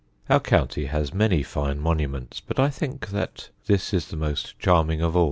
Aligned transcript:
Our 0.31 0.39
county 0.39 0.85
has 0.85 1.13
many 1.13 1.43
fine 1.43 1.79
monuments, 1.79 2.39
but 2.39 2.57
I 2.57 2.71
think 2.71 3.09
that, 3.09 3.49
this 3.67 3.93
is 3.93 4.07
the 4.07 4.17
most 4.17 4.57
charming 4.57 4.99
of 5.03 5.15
all. 5.15 5.19